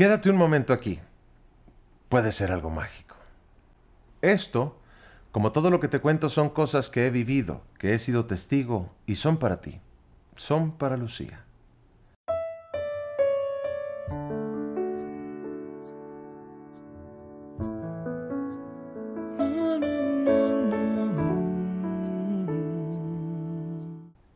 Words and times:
Quédate 0.00 0.30
un 0.30 0.36
momento 0.38 0.72
aquí. 0.72 0.98
Puede 2.08 2.32
ser 2.32 2.52
algo 2.52 2.70
mágico. 2.70 3.16
Esto, 4.22 4.80
como 5.30 5.52
todo 5.52 5.70
lo 5.70 5.78
que 5.78 5.88
te 5.88 6.00
cuento, 6.00 6.30
son 6.30 6.48
cosas 6.48 6.88
que 6.88 7.06
he 7.06 7.10
vivido, 7.10 7.60
que 7.78 7.92
he 7.92 7.98
sido 7.98 8.24
testigo 8.24 8.94
y 9.04 9.16
son 9.16 9.36
para 9.36 9.60
ti. 9.60 9.78
Son 10.36 10.72
para 10.72 10.96
Lucía. 10.96 11.44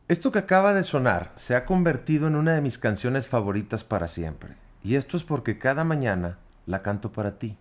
Esto 0.07 0.31
que 0.31 0.37
acaba 0.37 0.75
de 0.75 0.83
sonar 0.83 1.31
se 1.33 1.55
ha 1.55 1.65
convertido 1.65 2.27
en 2.27 2.35
una 2.35 2.53
de 2.53 2.61
mis 2.61 2.77
canciones 2.77 3.25
favoritas 3.25 3.83
para 3.83 4.07
siempre. 4.07 4.54
Y 4.85 4.97
esto 4.97 5.17
es 5.17 5.23
porque 5.23 5.57
cada 5.57 5.83
mañana 5.83 6.37
la 6.67 6.81
canto 6.81 7.11
para 7.11 7.39
ti. 7.39 7.57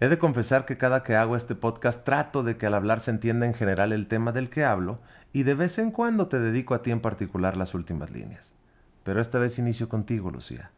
He 0.00 0.08
de 0.08 0.18
confesar 0.18 0.64
que 0.64 0.76
cada 0.76 1.04
que 1.04 1.14
hago 1.14 1.36
este 1.36 1.54
podcast 1.54 2.04
trato 2.04 2.42
de 2.42 2.56
que 2.56 2.66
al 2.66 2.74
hablar 2.74 2.98
se 2.98 3.12
entienda 3.12 3.46
en 3.46 3.54
general 3.54 3.92
el 3.92 4.08
tema 4.08 4.32
del 4.32 4.50
que 4.50 4.64
hablo 4.64 4.98
y 5.32 5.44
de 5.44 5.54
vez 5.54 5.78
en 5.78 5.92
cuando 5.92 6.26
te 6.26 6.40
dedico 6.40 6.74
a 6.74 6.82
ti 6.82 6.90
en 6.90 6.98
particular 6.98 7.56
las 7.56 7.72
últimas 7.72 8.10
líneas. 8.10 8.52
Pero 9.04 9.20
esta 9.20 9.38
vez 9.38 9.60
inicio 9.60 9.88
contigo, 9.88 10.32
Lucía. 10.32 10.72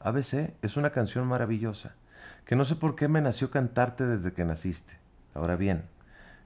ABC 0.00 0.52
es 0.60 0.76
una 0.76 0.90
canción 0.90 1.26
maravillosa, 1.26 1.94
que 2.44 2.54
no 2.54 2.66
sé 2.66 2.76
por 2.76 2.94
qué 2.94 3.08
me 3.08 3.22
nació 3.22 3.50
cantarte 3.50 4.04
desde 4.04 4.34
que 4.34 4.44
naciste. 4.44 4.98
Ahora 5.32 5.56
bien, 5.56 5.84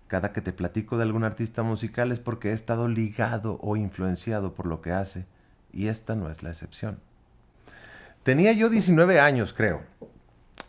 cada 0.07 0.33
que 0.33 0.43
te 0.43 0.53
platico 0.53 0.97
de 0.97 1.03
algún 1.03 1.25
artista 1.25 1.65
musical 1.65 2.13
es 2.13 2.21
porque 2.21 2.51
he 2.51 2.53
estado 2.53 2.87
ligado 2.87 3.59
o 3.63 3.75
influenciado 3.75 4.55
por 4.55 4.67
lo 4.67 4.81
que 4.81 4.93
hace, 4.93 5.27
y 5.73 5.89
esta 5.89 6.15
no 6.15 6.31
es 6.31 6.45
la 6.45 6.51
excepción. 6.51 7.01
Tenía 8.25 8.53
yo 8.53 8.71
19 8.71 9.21
años, 9.21 9.53
creo, 9.53 9.83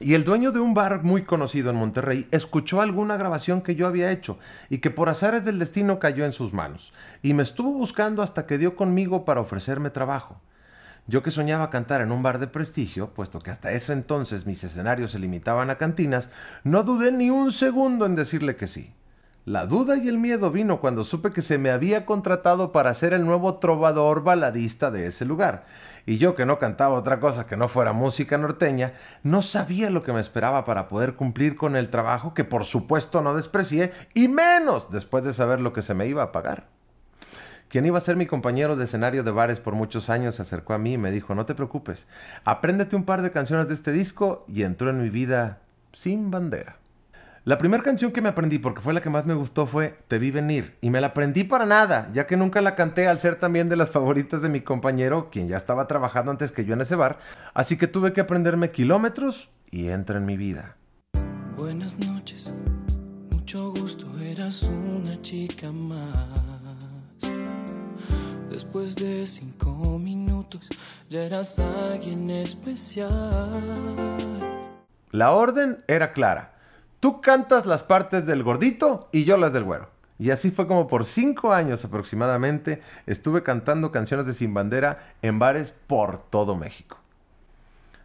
y 0.01 0.13
el 0.15 0.25
dueño 0.25 0.51
de 0.51 0.59
un 0.59 0.73
bar 0.73 1.03
muy 1.03 1.23
conocido 1.23 1.69
en 1.69 1.77
Monterrey 1.77 2.27
escuchó 2.31 2.81
alguna 2.81 3.15
grabación 3.15 3.61
que 3.61 3.75
yo 3.75 3.87
había 3.87 4.11
hecho 4.11 4.37
y 4.69 4.79
que 4.79 4.91
por 4.91 5.07
azares 5.07 5.45
del 5.45 5.57
destino 5.57 5.97
cayó 5.97 6.25
en 6.25 6.33
sus 6.33 6.51
manos, 6.51 6.91
y 7.21 7.33
me 7.33 7.43
estuvo 7.43 7.71
buscando 7.71 8.21
hasta 8.23 8.45
que 8.45 8.57
dio 8.57 8.75
conmigo 8.75 9.23
para 9.23 9.39
ofrecerme 9.39 9.89
trabajo. 9.89 10.41
Yo 11.07 11.23
que 11.23 11.31
soñaba 11.31 11.69
cantar 11.69 12.01
en 12.01 12.11
un 12.11 12.23
bar 12.23 12.39
de 12.39 12.47
prestigio, 12.47 13.13
puesto 13.13 13.39
que 13.39 13.51
hasta 13.51 13.71
ese 13.71 13.93
entonces 13.93 14.45
mis 14.45 14.61
escenarios 14.65 15.11
se 15.11 15.19
limitaban 15.19 15.69
a 15.69 15.77
cantinas, 15.77 16.29
no 16.65 16.83
dudé 16.83 17.13
ni 17.13 17.29
un 17.29 17.53
segundo 17.53 18.05
en 18.05 18.17
decirle 18.17 18.57
que 18.57 18.67
sí. 18.67 18.93
La 19.45 19.67
duda 19.67 19.97
y 19.97 20.07
el 20.07 20.17
miedo 20.17 20.49
vino 20.49 20.79
cuando 20.79 21.03
supe 21.03 21.31
que 21.31 21.43
se 21.43 21.59
me 21.59 21.69
había 21.69 22.07
contratado 22.07 22.71
para 22.71 22.91
ser 22.95 23.13
el 23.13 23.27
nuevo 23.27 23.59
trovador 23.59 24.23
baladista 24.23 24.89
de 24.89 25.05
ese 25.05 25.23
lugar. 25.23 25.67
Y 26.07 26.17
yo 26.17 26.33
que 26.33 26.47
no 26.47 26.57
cantaba 26.57 26.95
otra 26.95 27.19
cosa 27.19 27.45
que 27.45 27.55
no 27.55 27.67
fuera 27.67 27.93
música 27.93 28.39
norteña, 28.39 28.93
no 29.21 29.43
sabía 29.43 29.91
lo 29.91 30.01
que 30.01 30.13
me 30.13 30.19
esperaba 30.19 30.65
para 30.65 30.87
poder 30.87 31.13
cumplir 31.13 31.57
con 31.57 31.75
el 31.75 31.91
trabajo 31.91 32.33
que 32.33 32.43
por 32.43 32.65
supuesto 32.65 33.21
no 33.21 33.35
desprecié, 33.35 33.93
y 34.15 34.29
menos 34.29 34.89
después 34.89 35.23
de 35.23 35.31
saber 35.31 35.61
lo 35.61 35.73
que 35.73 35.83
se 35.83 35.93
me 35.93 36.07
iba 36.07 36.23
a 36.23 36.31
pagar. 36.31 36.65
Quien 37.69 37.85
iba 37.85 37.99
a 37.99 38.01
ser 38.01 38.15
mi 38.15 38.25
compañero 38.25 38.75
de 38.75 38.85
escenario 38.85 39.23
de 39.23 39.29
bares 39.29 39.59
por 39.59 39.75
muchos 39.75 40.09
años 40.09 40.35
se 40.35 40.41
acercó 40.41 40.73
a 40.73 40.79
mí 40.79 40.93
y 40.93 40.97
me 40.97 41.11
dijo, 41.11 41.35
no 41.35 41.45
te 41.45 41.53
preocupes, 41.53 42.07
apréndete 42.45 42.95
un 42.95 43.05
par 43.05 43.21
de 43.21 43.31
canciones 43.31 43.67
de 43.67 43.75
este 43.75 43.91
disco 43.91 44.43
y 44.47 44.63
entró 44.63 44.89
en 44.89 45.03
mi 45.03 45.09
vida 45.11 45.59
sin 45.91 46.31
bandera. 46.31 46.77
La 47.45 47.59
primera 47.59 47.83
canción 47.83 48.11
que 48.11 48.23
me 48.23 48.29
aprendí, 48.29 48.57
porque 48.57 48.81
fue 48.81 48.91
la 48.91 49.03
que 49.03 49.11
más 49.11 49.27
me 49.27 49.35
gustó, 49.35 49.67
fue 49.67 49.99
Te 50.07 50.17
vi 50.17 50.31
venir. 50.31 50.79
Y 50.81 50.89
me 50.89 50.99
la 50.99 51.07
aprendí 51.07 51.43
para 51.43 51.67
nada, 51.67 52.09
ya 52.11 52.25
que 52.25 52.37
nunca 52.37 52.59
la 52.59 52.73
canté 52.73 53.07
al 53.07 53.19
ser 53.19 53.35
también 53.35 53.69
de 53.69 53.75
las 53.75 53.91
favoritas 53.91 54.41
de 54.41 54.49
mi 54.49 54.61
compañero, 54.61 55.29
quien 55.29 55.47
ya 55.47 55.55
estaba 55.55 55.85
trabajando 55.85 56.31
antes 56.31 56.51
que 56.51 56.65
yo 56.65 56.73
en 56.73 56.81
ese 56.81 56.95
bar. 56.95 57.19
Así 57.53 57.77
que 57.77 57.85
tuve 57.85 58.13
que 58.13 58.21
aprenderme 58.21 58.71
kilómetros 58.71 59.51
y 59.69 59.89
entra 59.89 60.17
en 60.17 60.25
mi 60.25 60.37
vida. 60.37 60.75
Buenas 61.55 61.99
noches, 61.99 62.51
mucho 63.29 63.69
gusto, 63.73 64.07
eras 64.19 64.63
una 64.63 65.21
chica 65.21 65.71
más. 65.71 66.01
Después 68.49 68.95
de 68.95 69.27
cinco 69.27 69.99
minutos, 69.99 70.67
ya 71.09 71.21
eras 71.21 71.59
alguien 71.59 72.27
especial. 72.31 73.11
La 75.11 75.31
orden 75.31 75.83
era 75.87 76.11
clara 76.11 76.54
Tú 77.05 77.21
cantas 77.21 77.67
las 77.67 77.83
partes 77.83 78.25
del 78.25 78.41
gordito 78.41 79.09
y 79.11 79.25
yo 79.25 79.37
las 79.37 79.53
del 79.53 79.63
güero. 79.63 79.91
Y 80.17 80.31
así 80.31 80.49
fue 80.49 80.65
como 80.65 80.87
por 80.87 81.05
cinco 81.05 81.53
años 81.53 81.85
aproximadamente 81.85 82.81
estuve 83.05 83.43
cantando 83.43 83.91
canciones 83.91 84.25
de 84.25 84.33
Sin 84.33 84.55
Bandera 84.55 85.13
en 85.21 85.37
bares 85.37 85.71
por 85.85 86.17
todo 86.17 86.55
México. 86.55 86.97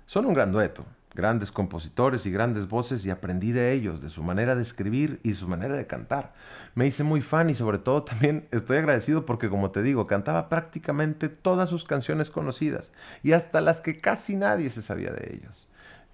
Son 0.05 0.27
un 0.27 0.35
gran 0.35 0.53
dueto, 0.53 0.85
grandes 1.15 1.51
compositores 1.51 2.27
y 2.27 2.31
grandes 2.31 2.69
voces 2.69 3.07
y 3.07 3.11
aprendí 3.11 3.53
de 3.53 3.73
ellos, 3.73 4.03
de 4.03 4.11
su 4.11 4.23
manera 4.23 4.55
de 4.55 4.61
escribir 4.61 5.19
y 5.23 5.33
su 5.33 5.49
manera 5.49 5.79
de 5.79 5.87
cantar. 5.87 6.35
Me 6.75 6.87
hice 6.87 7.03
muy 7.03 7.23
fan 7.23 7.49
y 7.49 7.55
sobre 7.55 7.79
todo 7.79 8.03
también 8.05 8.49
estoy 8.51 8.77
agradecido 8.77 9.25
porque 9.25 9.49
como 9.49 9.71
te 9.71 9.83
digo, 9.83 10.07
cantaba 10.07 10.51
prácticamente 10.51 11.31
todas 11.31 11.71
sus 11.71 11.85
canciones 11.85 12.29
conocidas 12.29 12.93
y 13.23 13.33
hasta 13.33 13.63
las 13.63 13.81
que 13.81 13.99
casi 13.99 14.37
nadie 14.37 14.69
se 14.69 14.83
sabía 14.83 15.11
de 15.11 15.37
ellos 15.37 15.70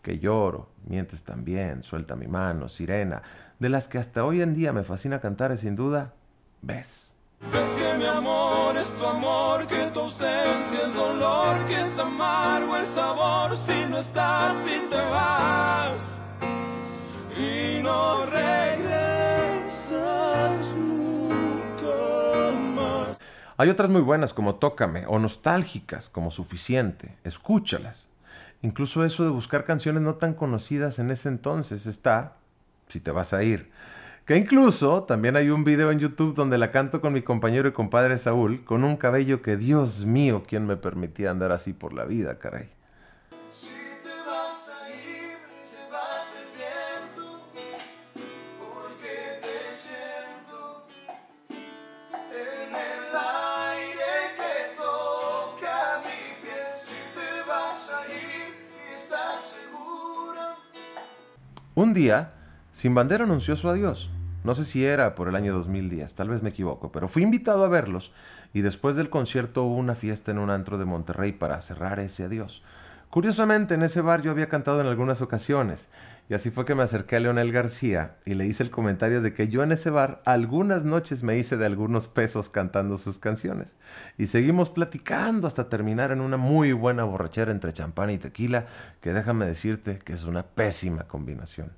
que 0.07 0.21
lloro, 0.21 0.69
mientes 0.85 1.25
también, 1.25 1.83
suelta 1.83 2.15
mi 2.15 2.29
mano, 2.29 2.69
sirena, 2.69 3.23
de 3.59 3.69
las 3.69 3.89
que 3.89 3.99
hasta 3.99 4.25
hoy 4.25 4.41
en 4.41 4.55
día 4.55 4.73
me 4.73 4.85
fascina 4.85 5.21
cantar 5.21 5.51
es 5.51 5.59
sin 5.59 5.75
duda, 5.75 6.15
ves. 6.63 7.17
Ves 7.53 7.67
que 7.71 7.99
mi 7.99 8.05
amor 8.07 8.77
es 8.77 8.95
tu 8.95 9.05
amor, 9.05 9.67
que 9.67 9.91
tu 9.93 9.99
ausencia 9.99 10.87
es 10.87 10.95
dolor, 10.95 11.67
que 11.67 11.81
es 11.81 11.99
amargo 11.99 12.77
el 12.77 12.87
sabor 12.87 13.57
si 13.57 13.85
no 13.91 13.99
estás 13.99 14.65
y 14.69 14.89
te 14.89 14.95
vas. 14.95 16.15
Y 17.37 17.83
no 17.83 18.27
regresas 18.27 19.57
nunca 20.77 22.53
más. 22.77 23.19
Hay 23.57 23.71
otras 23.71 23.91
muy 23.91 24.03
buenas 24.03 24.33
como 24.33 24.55
Tócame 24.55 25.05
o 25.09 25.19
nostálgicas 25.19 26.09
como 26.09 26.31
Suficiente, 26.31 27.17
escúchalas. 27.25 28.09
Incluso 28.67 29.05
eso 29.05 29.23
de 29.23 29.31
buscar 29.31 29.65
canciones 29.65 30.03
no 30.03 30.17
tan 30.17 30.35
conocidas 30.35 30.99
en 30.99 31.13
ese 31.13 31.29
entonces 31.29 31.87
está, 31.87 32.33
si 32.89 32.99
te 32.99 33.13
vas 33.13 33.33
a 33.33 33.45
ir. 33.45 33.71
Que 34.25 34.37
incluso 34.37 35.05
también 35.05 35.37
hay 35.37 35.51
un 35.51 35.63
video 35.63 35.93
en 35.93 36.01
YouTube 36.01 36.35
donde 36.35 36.59
la 36.59 36.73
canto 36.73 37.01
con 37.01 37.13
mi 37.13 37.23
compañero 37.23 37.69
y 37.69 37.73
compadre 37.73 38.19
Saúl, 38.19 38.65
con 38.65 38.83
un 38.83 38.97
cabello 38.97 39.41
que 39.41 39.57
Dios 39.57 40.05
mío, 40.05 40.43
¿quién 40.49 40.67
me 40.67 40.77
permitía 40.77 41.31
andar 41.31 41.53
así 41.53 41.75
por 41.75 41.93
la 41.93 42.07
vida, 42.07 42.41
caray? 42.41 42.76
Un 61.79 61.93
día, 61.93 62.31
Sin 62.73 62.95
Bandera 62.95 63.25
anunció 63.25 63.55
su 63.55 63.69
adiós. 63.69 64.09
No 64.45 64.55
sé 64.55 64.65
si 64.65 64.87
era 64.87 65.15
por 65.15 65.29
el 65.29 65.37
año 65.37 65.53
2010, 65.53 66.15
tal 66.15 66.31
vez 66.31 66.43
me 66.43 66.49
equivoco, 66.49 66.91
pero 66.91 67.07
fui 67.07 67.23
invitado 67.23 67.67
a 67.67 67.69
verlos 67.69 68.13
y 68.55 68.63
después 68.63 68.97
del 68.97 69.11
concierto 69.11 69.63
hubo 69.65 69.77
una 69.77 69.95
fiesta 69.95 70.31
en 70.31 70.39
un 70.39 70.49
antro 70.49 70.79
de 70.79 70.87
Monterrey 70.87 71.33
para 71.33 71.61
cerrar 71.61 72.01
ese 72.01 72.25
adiós. 72.25 72.63
Curiosamente, 73.11 73.75
en 73.75 73.83
ese 73.83 74.01
bar 74.01 74.23
yo 74.23 74.31
había 74.31 74.49
cantado 74.49 74.81
en 74.81 74.87
algunas 74.87 75.23
ocasiones 75.23 75.89
y 76.29 76.35
así 76.35 76.51
fue 76.51 76.65
que 76.65 76.75
me 76.75 76.83
acerqué 76.83 77.17
a 77.17 77.21
Leonel 77.21 77.53
García 77.53 78.17
y 78.25 78.35
le 78.35 78.47
hice 78.47 78.65
el 78.65 78.71
comentario 78.71 79.23
de 79.23 79.33
que 79.33 79.47
yo 79.47 79.63
en 79.63 79.71
ese 79.71 79.91
bar 79.91 80.23
algunas 80.25 80.85
noches 80.85 81.23
me 81.23 81.39
hice 81.39 81.57
de 81.57 81.67
algunos 81.67 82.09
pesos 82.09 82.49
cantando 82.49 82.97
sus 82.97 83.21
canciones. 83.21 83.77
Y 84.19 84.27
seguimos 84.27 84.69
platicando 84.69 85.47
hasta 85.47 85.69
terminar 85.69 86.11
en 86.11 86.21
una 86.21 86.37
muy 86.37 86.73
buena 86.73 87.05
borrachera 87.05 87.53
entre 87.53 87.73
champán 87.73 88.11
y 88.11 88.19
tequila, 88.19 88.67
que 89.01 89.13
déjame 89.13 89.47
decirte 89.47 90.01
que 90.01 90.15
es 90.15 90.25
una 90.25 90.43
pésima 90.43 91.05
combinación. 91.05 91.71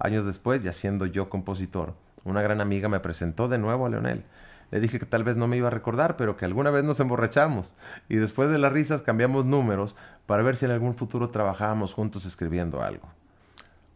Años 0.00 0.26
después, 0.26 0.64
ya 0.64 0.72
siendo 0.72 1.06
yo 1.06 1.30
compositor, 1.30 1.94
una 2.24 2.42
gran 2.42 2.60
amiga 2.60 2.88
me 2.88 2.98
presentó 2.98 3.46
de 3.46 3.58
nuevo 3.58 3.86
a 3.86 3.88
Leonel. 3.90 4.24
Le 4.72 4.80
dije 4.80 4.98
que 4.98 5.06
tal 5.06 5.22
vez 5.22 5.36
no 5.36 5.46
me 5.46 5.56
iba 5.56 5.68
a 5.68 5.70
recordar, 5.70 6.16
pero 6.16 6.36
que 6.36 6.44
alguna 6.44 6.70
vez 6.70 6.82
nos 6.82 6.98
emborrachamos. 6.98 7.76
Y 8.08 8.16
después 8.16 8.50
de 8.50 8.58
las 8.58 8.72
risas 8.72 9.02
cambiamos 9.02 9.46
números 9.46 9.94
para 10.26 10.42
ver 10.42 10.56
si 10.56 10.64
en 10.64 10.70
algún 10.70 10.94
futuro 10.94 11.30
trabajábamos 11.30 11.94
juntos 11.94 12.24
escribiendo 12.24 12.82
algo. 12.82 13.08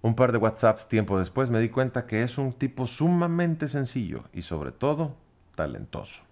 Un 0.01 0.15
par 0.15 0.33
de 0.33 0.39
WhatsApps 0.39 0.89
tiempo 0.89 1.19
después 1.19 1.51
me 1.51 1.61
di 1.61 1.69
cuenta 1.69 2.07
que 2.07 2.23
es 2.23 2.39
un 2.39 2.53
tipo 2.53 2.87
sumamente 2.87 3.69
sencillo 3.69 4.25
y 4.33 4.43
sobre 4.43 4.71
todo 4.71 5.17
talentoso. 5.55 6.23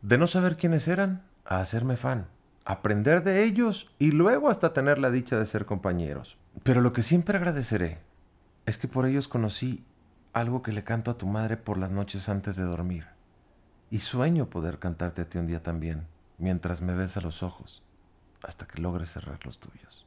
De 0.00 0.18
no 0.18 0.26
saber 0.26 0.56
quiénes 0.56 0.88
eran, 0.88 1.22
a 1.44 1.60
hacerme 1.60 1.96
fan, 1.96 2.26
aprender 2.64 3.22
de 3.22 3.44
ellos 3.44 3.90
y 3.98 4.10
luego 4.10 4.48
hasta 4.48 4.72
tener 4.72 4.98
la 4.98 5.10
dicha 5.10 5.38
de 5.38 5.46
ser 5.46 5.64
compañeros. 5.64 6.38
Pero 6.64 6.80
lo 6.80 6.92
que 6.92 7.02
siempre 7.02 7.36
agradeceré 7.36 7.98
es 8.66 8.78
que 8.78 8.88
por 8.88 9.06
ellos 9.06 9.28
conocí 9.28 9.84
algo 10.32 10.62
que 10.62 10.72
le 10.72 10.84
canto 10.84 11.10
a 11.10 11.18
tu 11.18 11.26
madre 11.26 11.56
por 11.56 11.78
las 11.78 11.90
noches 11.90 12.28
antes 12.28 12.56
de 12.56 12.64
dormir. 12.64 13.06
Y 13.90 14.00
sueño 14.00 14.46
poder 14.46 14.78
cantarte 14.78 15.22
a 15.22 15.28
ti 15.28 15.38
un 15.38 15.46
día 15.46 15.62
también, 15.62 16.06
mientras 16.38 16.80
me 16.82 16.94
ves 16.94 17.16
a 17.16 17.20
los 17.20 17.42
ojos, 17.42 17.82
hasta 18.42 18.66
que 18.66 18.80
logres 18.80 19.12
cerrar 19.12 19.44
los 19.44 19.58
tuyos. 19.58 20.06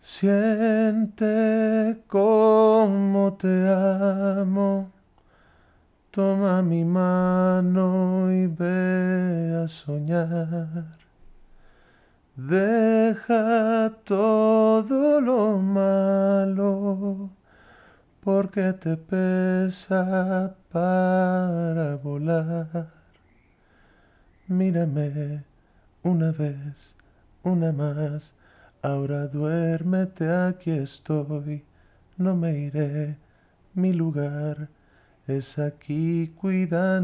Siente 0.00 2.02
como 2.06 3.36
te 3.40 3.68
amo. 3.68 4.90
Toma 6.10 6.62
mi 6.62 6.84
mano 6.84 8.30
y 8.30 8.46
ve 8.46 9.62
a 9.64 9.68
soñar. 9.68 10.98
Deja 12.36 13.92
todo 14.04 15.20
lo 15.20 15.58
malo 15.58 17.30
porque 18.20 18.72
te 18.74 18.96
pesa 18.96 20.54
para 20.70 21.96
volar. 21.96 22.90
Mírame 24.48 25.53
una 26.04 26.30
vez, 26.32 26.94
una 27.42 27.72
más, 27.72 28.34
ahora 28.82 29.26
duérmete, 29.26 30.28
aquí 30.30 30.70
estoy, 30.70 31.64
no 32.18 32.36
me 32.36 32.58
iré, 32.58 33.16
mi 33.74 33.92
lugar 33.92 34.68
es 35.26 35.58
aquí 35.58 36.32
cuidándote. 36.36 36.94